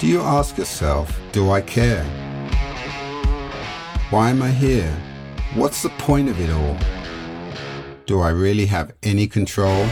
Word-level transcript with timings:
Do 0.00 0.08
you 0.08 0.22
ask 0.22 0.58
yourself, 0.58 1.20
do 1.30 1.52
I 1.52 1.60
care? 1.60 2.04
Why 4.10 4.30
am 4.30 4.42
I 4.42 4.50
here? 4.50 4.92
What's 5.54 5.84
the 5.84 5.88
point 5.90 6.28
of 6.28 6.40
it 6.40 6.50
all? 6.50 6.76
Do 8.04 8.20
I 8.20 8.30
really 8.30 8.66
have 8.66 8.92
any 9.04 9.28
control? 9.28 9.86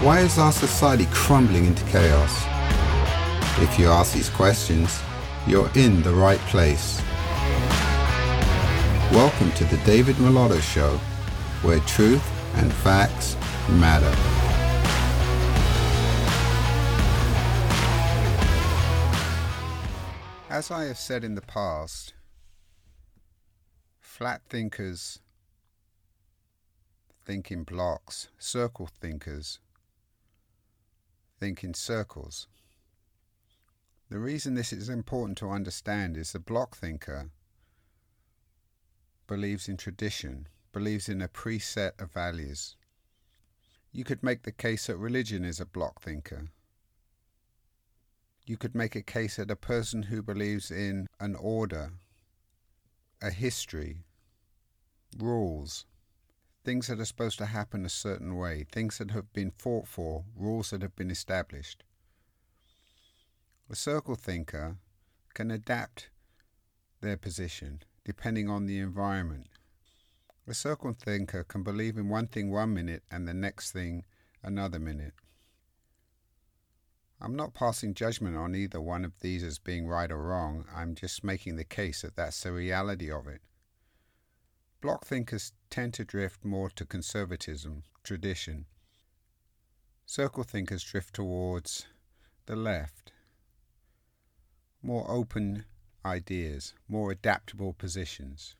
Why 0.00 0.20
is 0.20 0.38
our 0.38 0.52
society 0.52 1.08
crumbling 1.10 1.66
into 1.66 1.84
chaos? 1.86 2.32
If 3.60 3.76
you 3.80 3.88
ask 3.88 4.14
these 4.14 4.30
questions, 4.30 5.02
you're 5.48 5.70
in 5.74 6.00
the 6.02 6.14
right 6.14 6.40
place. 6.52 7.02
Welcome 9.10 9.50
to 9.52 9.64
the 9.64 9.76
David 9.84 10.20
Mulatto 10.20 10.60
Show, 10.60 10.98
where 11.62 11.80
truth 11.80 12.24
and 12.54 12.72
facts 12.72 13.36
matter. 13.68 14.37
As 20.58 20.72
I 20.72 20.86
have 20.86 20.98
said 20.98 21.22
in 21.22 21.36
the 21.36 21.40
past, 21.40 22.14
flat 24.00 24.42
thinkers 24.48 25.20
think 27.24 27.52
in 27.52 27.62
blocks, 27.62 28.26
circle 28.40 28.88
thinkers 29.00 29.60
think 31.38 31.62
in 31.62 31.74
circles. 31.74 32.48
The 34.10 34.18
reason 34.18 34.54
this 34.56 34.72
is 34.72 34.88
important 34.88 35.38
to 35.38 35.48
understand 35.48 36.16
is 36.16 36.32
the 36.32 36.40
block 36.40 36.76
thinker 36.76 37.30
believes 39.28 39.68
in 39.68 39.76
tradition, 39.76 40.48
believes 40.72 41.08
in 41.08 41.22
a 41.22 41.28
preset 41.28 41.92
of 42.00 42.10
values. 42.10 42.74
You 43.92 44.02
could 44.02 44.24
make 44.24 44.42
the 44.42 44.50
case 44.50 44.88
that 44.88 44.96
religion 44.96 45.44
is 45.44 45.60
a 45.60 45.66
block 45.66 46.02
thinker 46.02 46.48
you 48.48 48.56
could 48.56 48.74
make 48.74 48.96
a 48.96 49.02
case 49.02 49.36
that 49.36 49.50
a 49.50 49.56
person 49.56 50.04
who 50.04 50.22
believes 50.22 50.70
in 50.70 51.06
an 51.20 51.34
order, 51.36 51.92
a 53.20 53.30
history, 53.30 53.98
rules, 55.18 55.86
things 56.64 56.88
that 56.88 57.00
are 57.00 57.04
supposed 57.04 57.38
to 57.38 57.46
happen 57.46 57.84
a 57.84 57.88
certain 57.88 58.36
way, 58.36 58.64
things 58.70 58.98
that 58.98 59.10
have 59.10 59.32
been 59.32 59.52
fought 59.58 59.88
for, 59.88 60.24
rules 60.36 60.70
that 60.70 60.82
have 60.82 60.96
been 60.96 61.10
established. 61.10 61.84
A 63.70 63.76
circle 63.76 64.14
thinker 64.14 64.76
can 65.34 65.50
adapt 65.50 66.10
their 67.00 67.16
position 67.16 67.82
depending 68.04 68.48
on 68.48 68.66
the 68.66 68.78
environment. 68.78 69.48
A 70.46 70.54
circle 70.54 70.94
thinker 70.94 71.44
can 71.44 71.62
believe 71.62 71.98
in 71.98 72.08
one 72.08 72.26
thing 72.26 72.50
one 72.50 72.72
minute 72.72 73.02
and 73.10 73.28
the 73.28 73.34
next 73.34 73.72
thing 73.72 74.04
another 74.42 74.78
minute. 74.78 75.12
I'm 77.20 77.34
not 77.34 77.54
passing 77.54 77.94
judgment 77.94 78.36
on 78.36 78.54
either 78.54 78.80
one 78.80 79.04
of 79.04 79.18
these 79.20 79.42
as 79.42 79.58
being 79.58 79.88
right 79.88 80.10
or 80.10 80.22
wrong. 80.22 80.64
I'm 80.74 80.94
just 80.94 81.24
making 81.24 81.56
the 81.56 81.64
case 81.64 82.02
that 82.02 82.14
that's 82.14 82.42
the 82.42 82.52
reality 82.52 83.10
of 83.10 83.26
it. 83.26 83.40
Block 84.80 85.04
thinkers 85.04 85.52
tend 85.68 85.94
to 85.94 86.04
drift 86.04 86.44
more 86.44 86.70
to 86.70 86.84
conservatism, 86.84 87.82
tradition. 88.04 88.66
Circle 90.06 90.44
thinkers 90.44 90.84
drift 90.84 91.14
towards 91.14 91.86
the 92.46 92.54
left. 92.54 93.12
More 94.80 95.10
open 95.10 95.64
ideas, 96.04 96.74
more 96.88 97.10
adaptable 97.10 97.72
positions. 97.72 98.54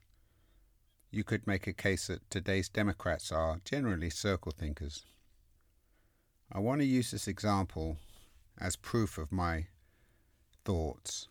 You 1.12 1.22
could 1.22 1.46
make 1.46 1.68
a 1.68 1.72
case 1.72 2.08
that 2.08 2.28
today's 2.28 2.68
Democrats 2.68 3.30
are 3.30 3.60
generally 3.64 4.10
circle 4.10 4.50
thinkers. 4.50 5.04
I 6.50 6.58
want 6.58 6.80
to 6.80 6.86
use 6.86 7.12
this 7.12 7.28
example 7.28 7.98
as 8.60 8.76
proof 8.76 9.18
of 9.18 9.32
my 9.32 9.66
thoughts. 10.64 11.28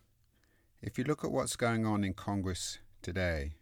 If 0.80 0.98
you 0.98 1.04
look 1.04 1.24
at 1.24 1.32
what's 1.32 1.56
going 1.56 1.84
on 1.86 2.04
in 2.04 2.14
Congress 2.14 2.78
today, 3.02 3.52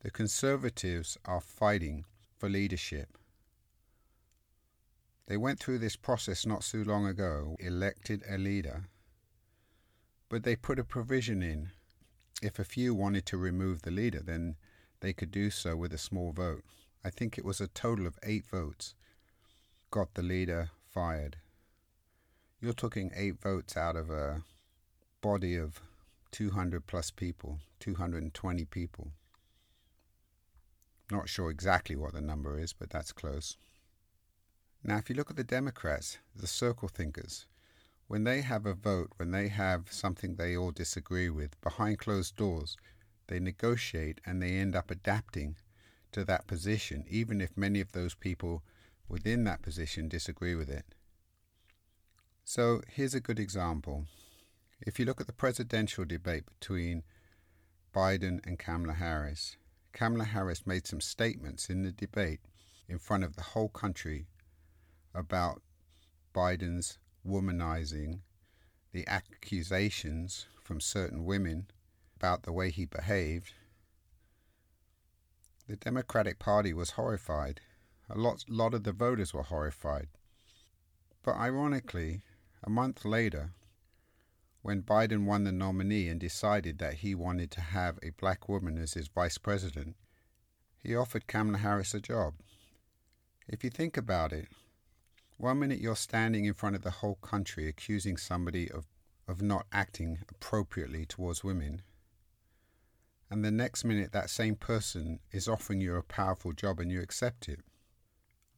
the 0.00 0.10
Conservatives 0.10 1.16
are 1.24 1.40
fighting 1.40 2.04
for 2.38 2.48
leadership. 2.48 3.18
They 5.26 5.36
went 5.36 5.60
through 5.60 5.78
this 5.78 5.96
process 5.96 6.44
not 6.44 6.64
so 6.64 6.78
long 6.78 7.06
ago, 7.06 7.56
elected 7.60 8.22
a 8.28 8.36
leader, 8.36 8.88
but 10.28 10.42
they 10.42 10.56
put 10.56 10.78
a 10.78 10.84
provision 10.84 11.42
in. 11.42 11.70
If 12.42 12.58
a 12.58 12.64
few 12.64 12.94
wanted 12.94 13.26
to 13.26 13.36
remove 13.36 13.82
the 13.82 13.90
leader, 13.90 14.20
then 14.20 14.56
they 15.00 15.12
could 15.12 15.30
do 15.30 15.50
so 15.50 15.76
with 15.76 15.92
a 15.92 15.98
small 15.98 16.32
vote. 16.32 16.64
I 17.04 17.10
think 17.10 17.38
it 17.38 17.44
was 17.44 17.60
a 17.60 17.68
total 17.68 18.06
of 18.06 18.18
eight 18.22 18.44
votes 18.44 18.94
got 19.92 20.14
the 20.14 20.22
leader 20.22 20.70
fired. 20.88 21.36
You're 22.64 22.72
talking 22.72 23.10
eight 23.16 23.40
votes 23.40 23.76
out 23.76 23.96
of 23.96 24.08
a 24.08 24.44
body 25.20 25.56
of 25.56 25.80
200 26.30 26.86
plus 26.86 27.10
people, 27.10 27.58
220 27.80 28.64
people. 28.66 29.08
Not 31.10 31.28
sure 31.28 31.50
exactly 31.50 31.96
what 31.96 32.12
the 32.12 32.20
number 32.20 32.60
is, 32.60 32.72
but 32.72 32.88
that's 32.88 33.10
close. 33.10 33.56
Now, 34.84 34.98
if 34.98 35.10
you 35.10 35.16
look 35.16 35.28
at 35.28 35.34
the 35.34 35.42
Democrats, 35.42 36.18
the 36.36 36.46
circle 36.46 36.86
thinkers, 36.86 37.46
when 38.06 38.22
they 38.22 38.42
have 38.42 38.64
a 38.64 38.74
vote, 38.74 39.10
when 39.16 39.32
they 39.32 39.48
have 39.48 39.90
something 39.90 40.36
they 40.36 40.56
all 40.56 40.70
disagree 40.70 41.30
with, 41.30 41.60
behind 41.62 41.98
closed 41.98 42.36
doors, 42.36 42.76
they 43.26 43.40
negotiate 43.40 44.20
and 44.24 44.40
they 44.40 44.52
end 44.52 44.76
up 44.76 44.88
adapting 44.88 45.56
to 46.12 46.24
that 46.26 46.46
position, 46.46 47.06
even 47.08 47.40
if 47.40 47.56
many 47.56 47.80
of 47.80 47.90
those 47.90 48.14
people 48.14 48.62
within 49.08 49.42
that 49.42 49.62
position 49.62 50.08
disagree 50.08 50.54
with 50.54 50.70
it. 50.70 50.94
So 52.44 52.82
here's 52.88 53.14
a 53.14 53.20
good 53.20 53.38
example. 53.38 54.06
If 54.80 54.98
you 54.98 55.04
look 55.04 55.20
at 55.20 55.26
the 55.26 55.32
presidential 55.32 56.04
debate 56.04 56.44
between 56.46 57.04
Biden 57.94 58.44
and 58.44 58.58
Kamala 58.58 58.94
Harris, 58.94 59.56
Kamala 59.92 60.24
Harris 60.24 60.66
made 60.66 60.86
some 60.86 61.00
statements 61.00 61.70
in 61.70 61.82
the 61.82 61.92
debate 61.92 62.40
in 62.88 62.98
front 62.98 63.24
of 63.24 63.36
the 63.36 63.42
whole 63.42 63.68
country 63.68 64.26
about 65.14 65.62
Biden's 66.34 66.98
womanizing, 67.26 68.20
the 68.92 69.06
accusations 69.06 70.46
from 70.62 70.80
certain 70.80 71.24
women 71.24 71.68
about 72.16 72.42
the 72.42 72.52
way 72.52 72.70
he 72.70 72.84
behaved. 72.86 73.52
The 75.68 75.76
Democratic 75.76 76.38
Party 76.38 76.72
was 76.72 76.90
horrified. 76.90 77.60
A 78.10 78.18
lot, 78.18 78.44
lot 78.48 78.74
of 78.74 78.82
the 78.82 78.92
voters 78.92 79.32
were 79.32 79.44
horrified. 79.44 80.08
But 81.22 81.36
ironically, 81.36 82.22
a 82.62 82.70
month 82.70 83.04
later, 83.04 83.52
when 84.62 84.82
Biden 84.82 85.24
won 85.24 85.44
the 85.44 85.52
nominee 85.52 86.08
and 86.08 86.20
decided 86.20 86.78
that 86.78 86.94
he 86.94 87.14
wanted 87.14 87.50
to 87.52 87.60
have 87.60 87.98
a 88.02 88.10
black 88.10 88.48
woman 88.48 88.78
as 88.78 88.94
his 88.94 89.08
vice 89.08 89.38
president, 89.38 89.96
he 90.78 90.94
offered 90.94 91.26
Kamala 91.26 91.58
Harris 91.58 91.94
a 91.94 92.00
job. 92.00 92.34
If 93.48 93.64
you 93.64 93.70
think 93.70 93.96
about 93.96 94.32
it, 94.32 94.48
one 95.36 95.58
minute 95.58 95.80
you're 95.80 95.96
standing 95.96 96.44
in 96.44 96.54
front 96.54 96.76
of 96.76 96.82
the 96.82 96.90
whole 96.90 97.16
country 97.16 97.66
accusing 97.66 98.16
somebody 98.16 98.70
of, 98.70 98.86
of 99.26 99.42
not 99.42 99.66
acting 99.72 100.18
appropriately 100.30 101.04
towards 101.04 101.42
women, 101.42 101.82
and 103.28 103.44
the 103.44 103.50
next 103.50 103.82
minute 103.82 104.12
that 104.12 104.30
same 104.30 104.54
person 104.54 105.18
is 105.32 105.48
offering 105.48 105.80
you 105.80 105.96
a 105.96 106.02
powerful 106.02 106.52
job 106.52 106.78
and 106.78 106.92
you 106.92 107.00
accept 107.00 107.48
it. 107.48 107.60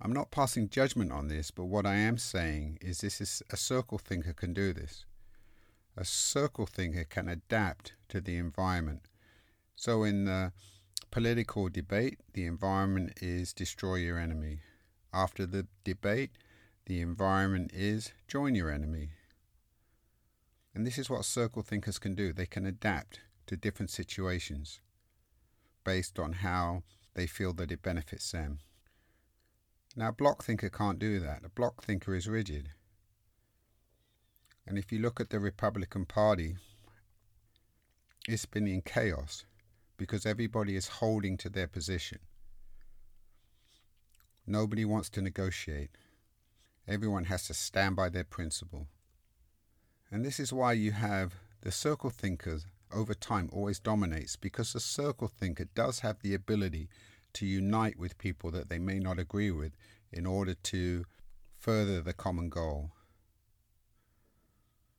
I'm 0.04 0.12
not 0.12 0.30
passing 0.30 0.68
judgment 0.68 1.12
on 1.12 1.28
this, 1.28 1.50
but 1.50 1.64
what 1.64 1.86
I 1.86 1.94
am 1.94 2.18
saying 2.18 2.76
is 2.82 3.00
this 3.00 3.22
is 3.22 3.42
a 3.48 3.56
circle 3.56 3.96
thinker 3.96 4.34
can 4.34 4.52
do 4.52 4.74
this. 4.74 5.06
A 5.96 6.04
circle 6.04 6.66
thinker 6.66 7.04
can 7.04 7.26
adapt 7.26 7.94
to 8.10 8.20
the 8.20 8.36
environment. 8.36 9.00
So 9.74 10.02
in 10.02 10.26
the 10.26 10.52
political 11.10 11.70
debate, 11.70 12.18
the 12.34 12.44
environment 12.44 13.14
is 13.22 13.54
destroy 13.54 13.94
your 13.94 14.18
enemy. 14.18 14.58
After 15.10 15.46
the 15.46 15.68
debate, 15.84 16.32
the 16.84 17.00
environment 17.00 17.70
is 17.72 18.12
join 18.28 18.54
your 18.54 18.70
enemy. 18.70 19.12
And 20.74 20.86
this 20.86 20.98
is 20.98 21.08
what 21.08 21.24
circle 21.24 21.62
thinkers 21.62 21.98
can 21.98 22.14
do. 22.14 22.34
They 22.34 22.44
can 22.44 22.66
adapt 22.66 23.20
to 23.46 23.56
different 23.56 23.88
situations 23.88 24.80
based 25.82 26.18
on 26.18 26.34
how 26.34 26.82
they 27.14 27.26
feel 27.26 27.54
that 27.54 27.72
it 27.72 27.80
benefits 27.80 28.30
them. 28.32 28.58
Now, 29.96 30.08
a 30.08 30.12
block 30.12 30.42
thinker 30.42 30.70
can't 30.70 30.98
do 30.98 31.20
that. 31.20 31.44
A 31.44 31.48
block 31.48 31.84
thinker 31.84 32.14
is 32.14 32.28
rigid. 32.28 32.70
And 34.66 34.76
if 34.78 34.90
you 34.90 34.98
look 34.98 35.20
at 35.20 35.30
the 35.30 35.38
Republican 35.38 36.04
Party, 36.04 36.56
it's 38.26 38.46
been 38.46 38.66
in 38.66 38.82
chaos 38.82 39.44
because 39.96 40.26
everybody 40.26 40.74
is 40.74 40.88
holding 40.88 41.36
to 41.38 41.48
their 41.48 41.68
position. 41.68 42.18
Nobody 44.46 44.84
wants 44.84 45.08
to 45.10 45.22
negotiate. 45.22 45.90
Everyone 46.88 47.24
has 47.24 47.46
to 47.46 47.54
stand 47.54 47.96
by 47.96 48.08
their 48.08 48.24
principle. 48.24 48.88
And 50.10 50.24
this 50.24 50.40
is 50.40 50.52
why 50.52 50.72
you 50.72 50.92
have 50.92 51.34
the 51.60 51.72
circle 51.72 52.10
thinkers 52.10 52.66
over 52.92 53.14
time 53.14 53.48
always 53.52 53.78
dominates 53.78 54.36
because 54.36 54.72
the 54.72 54.80
circle 54.80 55.28
thinker 55.28 55.66
does 55.74 56.00
have 56.00 56.20
the 56.20 56.34
ability 56.34 56.88
to 57.34 57.46
unite 57.46 57.98
with 57.98 58.18
people 58.18 58.50
that 58.50 58.68
they 58.68 58.78
may 58.78 58.98
not 58.98 59.18
agree 59.18 59.50
with 59.50 59.76
in 60.12 60.26
order 60.26 60.54
to 60.54 61.04
further 61.58 62.00
the 62.00 62.12
common 62.12 62.48
goal. 62.48 62.92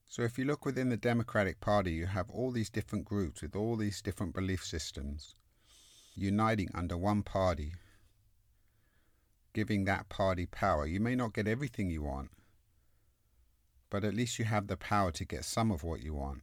So 0.07 0.21
if 0.21 0.37
you 0.37 0.45
look 0.45 0.65
within 0.65 0.89
the 0.89 0.97
Democratic 0.97 1.59
Party, 1.59 1.91
you 1.91 2.05
have 2.05 2.29
all 2.29 2.51
these 2.51 2.69
different 2.69 3.05
groups 3.05 3.41
with 3.41 3.55
all 3.55 3.75
these 3.75 4.01
different 4.01 4.33
belief 4.33 4.63
systems 4.63 5.35
uniting 6.15 6.69
under 6.73 6.95
one 6.95 7.21
party, 7.21 7.73
giving 9.53 9.83
that 9.83 10.07
party 10.07 10.45
power. 10.45 10.85
You 10.85 10.99
may 10.99 11.15
not 11.15 11.33
get 11.33 11.47
everything 11.47 11.89
you 11.89 12.03
want, 12.03 12.31
but 13.89 14.03
at 14.03 14.13
least 14.13 14.39
you 14.39 14.45
have 14.45 14.67
the 14.67 14.77
power 14.77 15.11
to 15.11 15.25
get 15.25 15.43
some 15.43 15.71
of 15.71 15.83
what 15.83 16.01
you 16.01 16.13
want. 16.13 16.41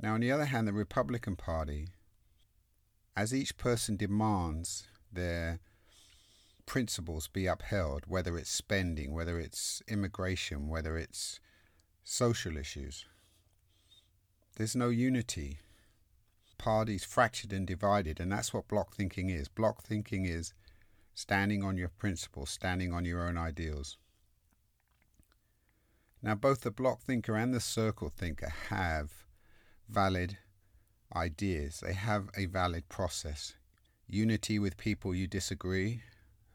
Now, 0.00 0.14
on 0.14 0.20
the 0.20 0.32
other 0.32 0.46
hand, 0.46 0.66
the 0.66 0.72
Republican 0.72 1.36
Party, 1.36 1.88
as 3.16 3.34
each 3.34 3.56
person 3.56 3.96
demands 3.96 4.86
their 5.12 5.60
principles 6.66 7.28
be 7.28 7.46
upheld, 7.46 8.04
whether 8.06 8.36
it's 8.36 8.50
spending, 8.50 9.12
whether 9.12 9.38
it's 9.38 9.82
immigration, 9.88 10.68
whether 10.68 10.96
it's 10.96 11.38
social 12.02 12.56
issues, 12.56 13.04
there's 14.56 14.76
no 14.76 14.88
unity. 14.88 15.58
Parties 16.58 17.04
fractured 17.04 17.52
and 17.52 17.66
divided, 17.66 18.20
and 18.20 18.30
that's 18.30 18.54
what 18.54 18.68
block 18.68 18.94
thinking 18.94 19.28
is. 19.28 19.48
Block 19.48 19.82
thinking 19.82 20.24
is 20.24 20.54
standing 21.14 21.62
on 21.62 21.76
your 21.76 21.88
principles, 21.88 22.50
standing 22.50 22.92
on 22.92 23.04
your 23.04 23.26
own 23.26 23.36
ideals. 23.36 23.98
Now, 26.22 26.34
both 26.34 26.62
the 26.62 26.70
block 26.70 27.02
thinker 27.02 27.36
and 27.36 27.52
the 27.52 27.60
circle 27.60 28.08
thinker 28.08 28.52
have 28.70 29.24
valid 29.88 30.38
ideas, 31.14 31.80
they 31.80 31.92
have 31.92 32.28
a 32.36 32.46
valid 32.46 32.88
process. 32.88 33.54
Unity 34.06 34.58
with 34.58 34.76
people 34.76 35.14
you 35.14 35.26
disagree 35.26 36.02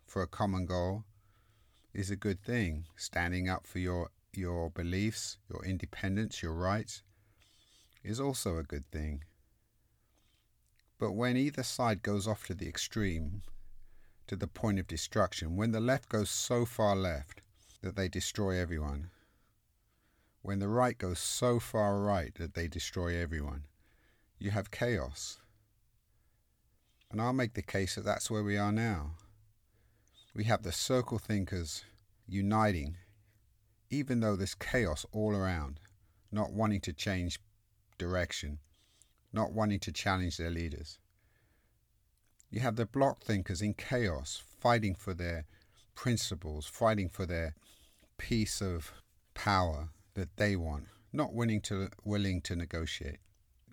for 0.05 0.21
a 0.21 0.27
common 0.27 0.65
goal 0.65 1.03
is 1.93 2.11
a 2.11 2.15
good 2.15 2.43
thing. 2.43 2.85
Standing 2.95 3.49
up 3.49 3.65
for 3.65 3.79
your, 3.79 4.09
your 4.33 4.69
beliefs, 4.69 5.37
your 5.49 5.63
independence, 5.65 6.43
your 6.43 6.53
rights 6.53 7.03
is 8.03 8.19
also 8.19 8.57
a 8.57 8.63
good 8.63 8.89
thing. 8.91 9.23
But 10.99 11.13
when 11.13 11.37
either 11.37 11.63
side 11.63 12.03
goes 12.03 12.27
off 12.27 12.45
to 12.47 12.53
the 12.53 12.67
extreme, 12.67 13.41
to 14.27 14.35
the 14.35 14.47
point 14.47 14.79
of 14.79 14.87
destruction, 14.87 15.55
when 15.55 15.71
the 15.71 15.79
left 15.79 16.09
goes 16.09 16.29
so 16.29 16.65
far 16.65 16.95
left 16.95 17.41
that 17.81 17.95
they 17.95 18.09
destroy 18.09 18.59
everyone, 18.59 19.09
when 20.41 20.59
the 20.59 20.67
right 20.67 20.97
goes 20.97 21.19
so 21.19 21.59
far 21.59 21.99
right 21.99 22.33
that 22.35 22.53
they 22.53 22.67
destroy 22.67 23.15
everyone, 23.15 23.63
you 24.39 24.51
have 24.51 24.71
chaos. 24.71 25.37
And 27.11 27.21
I'll 27.21 27.33
make 27.33 27.53
the 27.53 27.61
case 27.61 27.95
that 27.95 28.05
that's 28.05 28.31
where 28.31 28.43
we 28.43 28.57
are 28.57 28.71
now. 28.71 29.11
We 30.33 30.45
have 30.45 30.63
the 30.63 30.71
circle 30.71 31.19
thinkers 31.19 31.83
uniting, 32.27 32.97
even 33.89 34.21
though 34.21 34.35
there's 34.35 34.55
chaos 34.55 35.05
all 35.11 35.35
around, 35.35 35.79
not 36.31 36.53
wanting 36.53 36.81
to 36.81 36.93
change 36.93 37.39
direction, 37.97 38.59
not 39.33 39.51
wanting 39.51 39.79
to 39.81 39.91
challenge 39.91 40.37
their 40.37 40.51
leaders. 40.51 40.99
You 42.51 42.61
have 42.61 42.77
the 42.77 42.85
block 42.85 43.23
thinkers 43.23 43.61
in 43.61 43.73
chaos, 43.73 44.41
fighting 44.59 44.95
for 44.95 45.13
their 45.13 45.45
principles, 45.95 46.65
fighting 46.65 47.09
for 47.09 47.25
their 47.25 47.55
piece 48.17 48.61
of 48.61 48.93
power 49.33 49.89
that 50.13 50.37
they 50.37 50.55
want, 50.55 50.85
not 51.11 51.33
willing 51.33 51.61
to 51.61 51.89
willing 52.03 52.41
to 52.41 52.55
negotiate. 52.55 53.19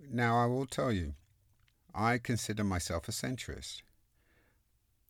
Now 0.08 0.38
I 0.38 0.46
will 0.46 0.66
tell 0.66 0.92
you, 0.92 1.14
I 1.92 2.18
consider 2.18 2.62
myself 2.62 3.08
a 3.08 3.12
centrist. 3.12 3.82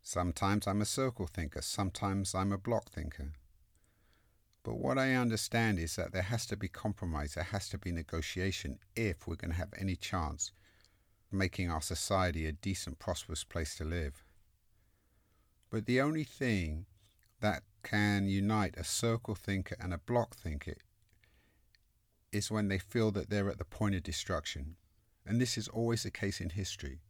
Sometimes 0.02 0.66
I'm 0.66 0.81
a 0.81 0.87
circle 0.87 1.26
thinker, 1.26 1.60
sometimes 1.60 2.34
I'm 2.34 2.50
a 2.50 2.58
block 2.58 2.88
thinker. 2.88 3.32
But 4.62 4.78
what 4.78 4.98
I 4.98 5.14
understand 5.14 5.78
is 5.78 5.96
that 5.96 6.12
there 6.12 6.22
has 6.22 6.46
to 6.46 6.56
be 6.56 6.69
compromise, 6.69 7.34
there 7.34 7.44
has 7.44 7.69
to 7.69 7.78
be 7.78 7.93
negotiation 7.93 8.78
if 8.94 9.26
we're 9.26 9.37
going 9.37 9.50
to 9.50 9.58
have 9.58 9.75
any 9.78 9.96
chance 9.96 10.50
of 11.31 11.38
making 11.38 11.70
our 11.70 11.82
society 11.82 12.46
a 12.46 12.52
decent, 12.52 12.99
prosperous 12.99 13.44
place 13.44 13.76
to 13.76 13.84
live. 13.84 14.25
But 15.70 15.84
the 15.84 16.00
only 16.00 16.25
thing 16.25 16.87
that 17.40 17.64
can 17.82 18.28
unite 18.28 18.76
a 18.78 18.84
circle 18.84 19.34
thinker 19.34 19.76
and 19.78 19.92
a 19.92 19.99
block 19.99 20.37
thinker 20.37 20.76
is 22.32 22.50
when 22.50 22.69
they 22.69 22.78
feel 22.78 23.10
that 23.10 23.28
they're 23.28 23.50
at 23.50 23.58
the 23.58 23.64
point 23.64 23.94
of 23.94 24.02
destruction. 24.02 24.76
And 25.26 25.40
this 25.40 25.58
is 25.58 25.69
always 25.69 26.05
the 26.05 26.11
case 26.11 26.40
in 26.40 26.50
history. 26.50 27.00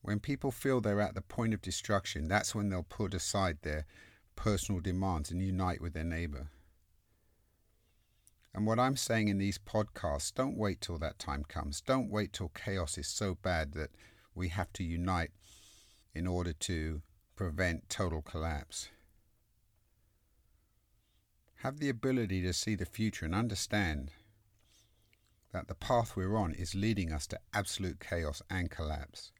When 0.00 0.20
people 0.20 0.50
feel 0.50 0.80
they're 0.80 1.00
at 1.00 1.14
the 1.14 1.22
point 1.22 1.54
of 1.54 1.62
destruction, 1.62 2.28
that's 2.28 2.54
when 2.54 2.68
they'll 2.68 2.82
put 2.82 3.14
aside 3.14 3.58
their 3.62 3.86
personal 4.36 4.80
demands 4.80 5.30
and 5.30 5.42
unite 5.42 5.80
with 5.80 5.92
their 5.92 6.04
neighbor. 6.04 6.48
And 8.54 8.66
what 8.66 8.78
I'm 8.78 8.96
saying 8.96 9.28
in 9.28 9.38
these 9.38 9.58
podcasts, 9.58 10.32
don't 10.32 10.56
wait 10.56 10.80
till 10.80 10.98
that 10.98 11.18
time 11.18 11.44
comes. 11.44 11.80
Don't 11.80 12.10
wait 12.10 12.32
till 12.32 12.50
chaos 12.50 12.96
is 12.96 13.08
so 13.08 13.36
bad 13.42 13.72
that 13.72 13.90
we 14.34 14.48
have 14.48 14.72
to 14.74 14.84
unite 14.84 15.30
in 16.14 16.26
order 16.26 16.52
to 16.52 17.02
prevent 17.34 17.88
total 17.88 18.22
collapse. 18.22 18.90
Have 21.56 21.80
the 21.80 21.88
ability 21.88 22.42
to 22.42 22.52
see 22.52 22.74
the 22.76 22.84
future 22.84 23.24
and 23.24 23.34
understand 23.34 24.12
that 25.54 25.68
the 25.68 25.74
path 25.74 26.16
we're 26.16 26.36
on 26.36 26.52
is 26.52 26.74
leading 26.74 27.12
us 27.12 27.28
to 27.28 27.38
absolute 27.54 28.00
chaos 28.00 28.42
and 28.50 28.72
collapse 28.72 29.30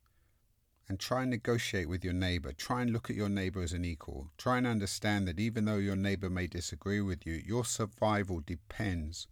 and 0.89 1.01
try 1.01 1.23
and 1.23 1.31
negotiate 1.31 1.89
with 1.89 2.05
your 2.05 2.13
neighbor. 2.13 2.53
Try 2.53 2.83
and 2.83 2.93
look 2.93 3.11
at 3.11 3.17
your 3.17 3.29
neighbor 3.29 3.61
as 3.61 3.73
an 3.73 3.85
equal. 3.85 4.31
Try 4.39 4.59
and 4.59 4.67
understand 4.67 5.27
that 5.27 5.41
even 5.41 5.65
though 5.65 5.79
your 5.79 5.97
neighbor 5.97 6.31
may 6.31 6.47
disagree 6.47 7.01
with 7.01 7.27
you, 7.27 7.43
your 7.45 7.65
survival 7.65 8.41
depends 8.47 9.27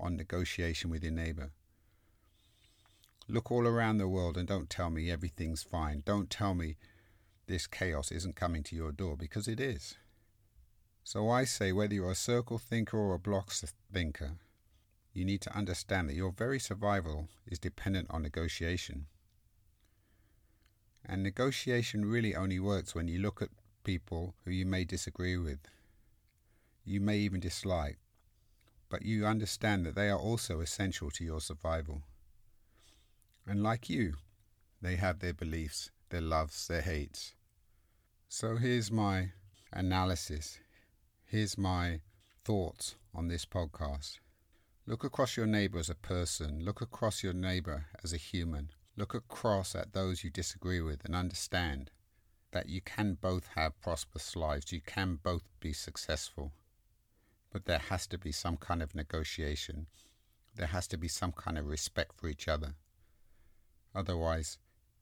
on 0.00 0.16
negotiation 0.16 0.88
with 0.88 1.02
your 1.02 1.12
neighbor. 1.12 1.50
Look 3.28 3.52
all 3.52 3.66
around 3.66 3.98
the 3.98 4.08
world 4.08 4.38
and 4.38 4.48
don't 4.48 4.70
tell 4.70 4.88
me 4.88 5.10
everything's 5.10 5.62
fine. 5.62 6.02
Don't 6.06 6.30
tell 6.30 6.54
me 6.54 6.76
this 7.46 7.66
chaos 7.66 8.10
isn't 8.10 8.36
coming 8.36 8.62
to 8.62 8.76
your 8.76 8.90
door 8.90 9.18
because 9.18 9.48
it 9.48 9.60
is. 9.60 9.96
So 11.04 11.28
I 11.28 11.44
say, 11.44 11.72
whether 11.72 11.92
you're 11.92 12.10
a 12.10 12.14
circle 12.14 12.56
thinker 12.56 12.96
or 12.96 13.12
a 13.12 13.18
block 13.18 13.52
thinker, 13.92 14.38
you 15.12 15.24
need 15.24 15.40
to 15.42 15.56
understand 15.56 16.08
that 16.08 16.14
your 16.16 16.32
very 16.32 16.58
survival 16.58 17.28
is 17.46 17.58
dependent 17.58 18.08
on 18.10 18.22
negotiation. 18.22 19.06
And 21.04 21.22
negotiation 21.22 22.04
really 22.04 22.34
only 22.34 22.58
works 22.58 22.94
when 22.94 23.08
you 23.08 23.18
look 23.18 23.42
at 23.42 23.50
people 23.84 24.34
who 24.44 24.50
you 24.50 24.64
may 24.64 24.84
disagree 24.84 25.36
with, 25.36 25.58
you 26.84 27.00
may 27.00 27.18
even 27.18 27.40
dislike, 27.40 27.98
but 28.88 29.02
you 29.02 29.26
understand 29.26 29.84
that 29.86 29.94
they 29.94 30.08
are 30.08 30.18
also 30.18 30.60
essential 30.60 31.10
to 31.10 31.24
your 31.24 31.40
survival. 31.40 32.02
And 33.46 33.62
like 33.62 33.90
you, 33.90 34.14
they 34.80 34.96
have 34.96 35.18
their 35.18 35.34
beliefs, 35.34 35.90
their 36.10 36.20
loves, 36.20 36.68
their 36.68 36.82
hates. 36.82 37.34
So 38.28 38.56
here's 38.56 38.90
my 38.90 39.32
analysis. 39.72 40.58
Here's 41.24 41.58
my 41.58 42.00
thoughts 42.44 42.94
on 43.14 43.28
this 43.28 43.44
podcast. 43.44 44.18
Look 44.84 45.04
across 45.04 45.36
your 45.36 45.46
neighbor 45.46 45.78
as 45.78 45.88
a 45.88 45.94
person. 45.94 46.64
Look 46.64 46.80
across 46.80 47.22
your 47.22 47.32
neighbor 47.32 47.86
as 48.02 48.12
a 48.12 48.16
human. 48.16 48.70
Look 48.96 49.14
across 49.14 49.76
at 49.76 49.92
those 49.92 50.24
you 50.24 50.30
disagree 50.30 50.80
with 50.80 51.04
and 51.04 51.14
understand 51.14 51.92
that 52.50 52.68
you 52.68 52.80
can 52.80 53.14
both 53.14 53.46
have 53.54 53.80
prosperous 53.80 54.34
lives, 54.34 54.72
you 54.72 54.80
can 54.80 55.20
both 55.22 55.44
be 55.60 55.72
successful. 55.72 56.52
But 57.52 57.66
there 57.66 57.78
has 57.78 58.08
to 58.08 58.18
be 58.18 58.32
some 58.32 58.56
kind 58.56 58.82
of 58.82 58.92
negotiation. 58.92 59.86
There 60.56 60.66
has 60.66 60.88
to 60.88 60.96
be 60.96 61.08
some 61.08 61.30
kind 61.30 61.58
of 61.58 61.68
respect 61.68 62.18
for 62.18 62.26
each 62.26 62.48
other. 62.48 62.74
Otherwise, 63.94 64.58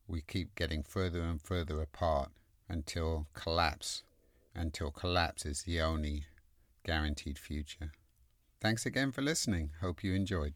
we 0.06 0.20
keep 0.20 0.54
getting 0.56 0.82
further 0.82 1.22
and 1.22 1.40
further 1.40 1.80
apart 1.80 2.30
until 2.68 3.28
collapse, 3.32 4.02
until 4.54 4.90
collapse 4.90 5.46
is 5.46 5.62
the 5.62 5.80
only 5.80 6.26
guaranteed 6.84 7.38
future. 7.38 7.92
Thanks 8.60 8.84
again 8.84 9.10
for 9.10 9.22
listening. 9.22 9.70
Hope 9.80 10.04
you 10.04 10.14
enjoyed. 10.14 10.52